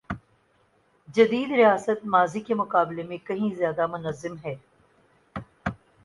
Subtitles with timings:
[1.09, 4.55] جدید ریاست ماضی کے مقابلے میں کہیں زیادہ منظم ہے۔